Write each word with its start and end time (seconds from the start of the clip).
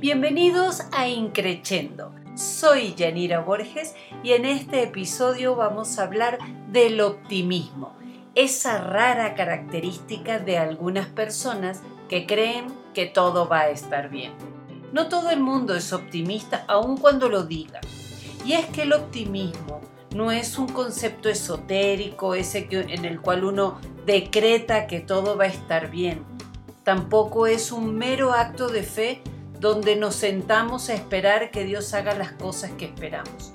Bienvenidos 0.00 0.80
a 0.92 1.08
Increchendo. 1.08 2.14
Soy 2.34 2.94
Yanira 2.94 3.40
Borges 3.40 3.94
y 4.22 4.32
en 4.32 4.46
este 4.46 4.82
episodio 4.84 5.56
vamos 5.56 5.98
a 5.98 6.04
hablar 6.04 6.38
del 6.68 7.02
optimismo, 7.02 7.94
esa 8.34 8.78
rara 8.78 9.34
característica 9.34 10.38
de 10.38 10.56
algunas 10.56 11.06
personas 11.08 11.82
que 12.08 12.24
creen 12.24 12.68
que 12.94 13.04
todo 13.04 13.46
va 13.46 13.60
a 13.60 13.68
estar 13.68 14.08
bien. 14.08 14.32
No 14.90 15.10
todo 15.10 15.28
el 15.28 15.40
mundo 15.40 15.74
es 15.74 15.92
optimista 15.92 16.64
aun 16.66 16.96
cuando 16.96 17.28
lo 17.28 17.42
diga. 17.42 17.82
Y 18.46 18.54
es 18.54 18.64
que 18.68 18.84
el 18.84 18.94
optimismo 18.94 19.82
no 20.14 20.32
es 20.32 20.56
un 20.56 20.68
concepto 20.68 21.28
esotérico, 21.28 22.34
ese 22.34 22.66
en 22.70 23.04
el 23.04 23.20
cual 23.20 23.44
uno 23.44 23.78
decreta 24.06 24.86
que 24.86 25.00
todo 25.00 25.36
va 25.36 25.44
a 25.44 25.48
estar 25.48 25.90
bien. 25.90 26.24
Tampoco 26.84 27.46
es 27.46 27.70
un 27.70 27.94
mero 27.98 28.32
acto 28.32 28.68
de 28.70 28.82
fe 28.82 29.22
donde 29.60 29.94
nos 29.94 30.14
sentamos 30.14 30.88
a 30.88 30.94
esperar 30.94 31.50
que 31.50 31.64
Dios 31.64 31.92
haga 31.92 32.14
las 32.14 32.32
cosas 32.32 32.70
que 32.72 32.86
esperamos. 32.86 33.52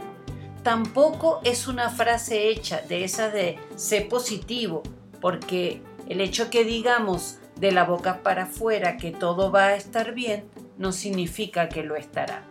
Tampoco 0.62 1.42
es 1.44 1.68
una 1.68 1.90
frase 1.90 2.50
hecha 2.50 2.82
de 2.82 3.04
esa 3.04 3.30
de 3.30 3.58
sé 3.76 4.02
positivo, 4.02 4.84
porque 5.20 5.82
el 6.08 6.22
hecho 6.22 6.52
que 6.52 6.64
digamos 6.64 7.40
de 7.56 7.72
la 7.72 7.86
boca 7.86 8.22
para 8.22 8.44
afuera 8.44 8.98
que 8.98 9.12
todo 9.12 9.52
va 9.52 9.68
a 9.68 9.76
estar 9.76 10.14
bien 10.14 10.48
no 10.78 10.92
significa 10.92 11.70
que 11.70 11.84
lo 11.84 11.96
estará. 11.96 12.44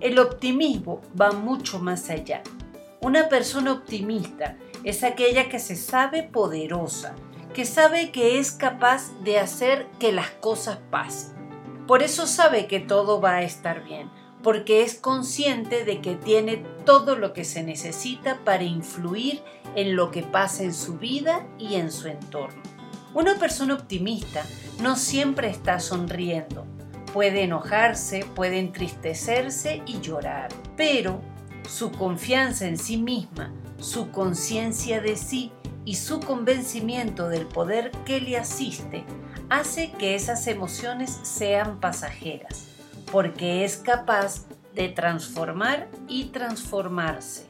El 0.00 0.18
optimismo 0.18 1.02
va 1.20 1.32
mucho 1.32 1.80
más 1.80 2.08
allá. 2.08 2.42
Una 3.02 3.28
persona 3.28 3.72
optimista 3.72 4.56
es 4.84 5.02
aquella 5.04 5.50
que 5.50 5.58
se 5.58 5.76
sabe 5.76 6.22
poderosa, 6.22 7.14
que 7.52 7.66
sabe 7.66 8.10
que 8.10 8.38
es 8.38 8.52
capaz 8.52 9.10
de 9.22 9.38
hacer 9.38 9.86
que 9.98 10.12
las 10.12 10.30
cosas 10.30 10.78
pasen 10.90 11.39
por 11.90 12.04
eso 12.04 12.28
sabe 12.28 12.68
que 12.68 12.78
todo 12.78 13.20
va 13.20 13.38
a 13.38 13.42
estar 13.42 13.82
bien, 13.82 14.08
porque 14.44 14.84
es 14.84 14.94
consciente 14.94 15.84
de 15.84 16.00
que 16.00 16.14
tiene 16.14 16.58
todo 16.86 17.16
lo 17.16 17.32
que 17.32 17.44
se 17.44 17.64
necesita 17.64 18.38
para 18.44 18.62
influir 18.62 19.42
en 19.74 19.96
lo 19.96 20.12
que 20.12 20.22
pasa 20.22 20.62
en 20.62 20.72
su 20.72 20.98
vida 20.98 21.44
y 21.58 21.74
en 21.74 21.90
su 21.90 22.06
entorno. 22.06 22.62
Una 23.12 23.34
persona 23.40 23.74
optimista 23.74 24.44
no 24.80 24.94
siempre 24.94 25.50
está 25.50 25.80
sonriendo. 25.80 26.64
Puede 27.12 27.42
enojarse, 27.42 28.24
puede 28.36 28.60
entristecerse 28.60 29.82
y 29.84 29.98
llorar, 29.98 30.50
pero 30.76 31.20
su 31.68 31.90
confianza 31.90 32.68
en 32.68 32.78
sí 32.78 32.98
misma, 32.98 33.52
su 33.80 34.12
conciencia 34.12 35.00
de 35.00 35.16
sí 35.16 35.50
y 35.84 35.96
su 35.96 36.20
convencimiento 36.20 37.28
del 37.28 37.46
poder 37.46 37.90
que 38.04 38.20
le 38.20 38.36
asiste 38.36 39.04
hace 39.50 39.90
que 39.92 40.14
esas 40.14 40.46
emociones 40.46 41.18
sean 41.22 41.80
pasajeras, 41.80 42.68
porque 43.10 43.64
es 43.64 43.76
capaz 43.76 44.46
de 44.74 44.88
transformar 44.88 45.88
y 46.08 46.26
transformarse. 46.26 47.46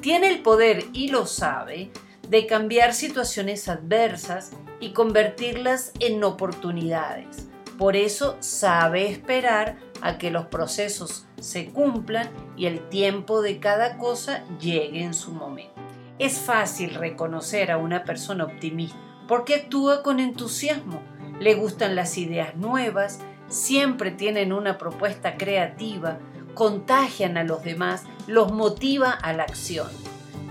Tiene 0.00 0.28
el 0.28 0.42
poder, 0.42 0.86
y 0.94 1.08
lo 1.08 1.26
sabe, 1.26 1.92
de 2.28 2.46
cambiar 2.46 2.94
situaciones 2.94 3.68
adversas 3.68 4.52
y 4.80 4.92
convertirlas 4.92 5.92
en 6.00 6.24
oportunidades. 6.24 7.46
Por 7.78 7.96
eso 7.96 8.36
sabe 8.40 9.10
esperar 9.10 9.76
a 10.00 10.16
que 10.16 10.30
los 10.30 10.46
procesos 10.46 11.26
se 11.38 11.66
cumplan 11.66 12.30
y 12.56 12.66
el 12.66 12.88
tiempo 12.88 13.42
de 13.42 13.60
cada 13.60 13.98
cosa 13.98 14.42
llegue 14.58 15.02
en 15.02 15.14
su 15.14 15.32
momento. 15.32 15.74
Es 16.18 16.38
fácil 16.38 16.94
reconocer 16.94 17.70
a 17.70 17.76
una 17.76 18.04
persona 18.04 18.44
optimista 18.44 18.98
porque 19.28 19.54
actúa 19.54 20.02
con 20.02 20.20
entusiasmo 20.20 21.02
le 21.40 21.54
gustan 21.54 21.96
las 21.96 22.18
ideas 22.18 22.56
nuevas, 22.56 23.20
siempre 23.48 24.10
tienen 24.10 24.52
una 24.52 24.78
propuesta 24.78 25.36
creativa, 25.36 26.18
contagian 26.54 27.36
a 27.36 27.44
los 27.44 27.62
demás, 27.62 28.04
los 28.26 28.52
motiva 28.52 29.10
a 29.10 29.32
la 29.32 29.44
acción. 29.44 29.88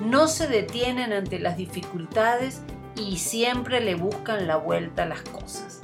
No 0.03 0.27
se 0.27 0.47
detienen 0.47 1.13
ante 1.13 1.39
las 1.39 1.57
dificultades 1.57 2.61
y 2.95 3.17
siempre 3.17 3.81
le 3.81 3.95
buscan 3.95 4.47
la 4.47 4.58
vuelta 4.58 5.03
a 5.03 5.08
las 5.08 5.21
cosas. 5.21 5.80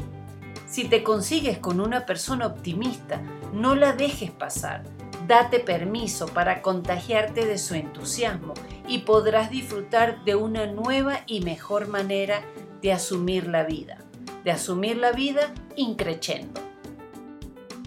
Si 0.66 0.86
te 0.86 1.04
consigues 1.04 1.58
con 1.58 1.80
una 1.80 2.06
persona 2.06 2.48
optimista, 2.48 3.22
no 3.54 3.76
la 3.76 3.94
dejes 3.94 4.32
pasar. 4.32 4.84
Date 5.28 5.60
permiso 5.60 6.28
para 6.28 6.62
contagiarte 6.62 7.46
de 7.46 7.58
su 7.58 7.76
entusiasmo 7.76 8.54
y 8.88 9.00
podrás 9.00 9.50
disfrutar 9.50 10.24
de 10.24 10.36
una 10.36 10.68
nueva 10.68 11.22
y 11.26 11.42
mejor 11.42 11.88
manera 11.88 12.42
de 12.82 12.94
asumir 12.94 13.48
la 13.48 13.64
vida 13.64 14.07
de 14.48 14.54
asumir 14.54 14.96
la 14.96 15.12
vida 15.12 15.54
increchendo. 15.76 16.67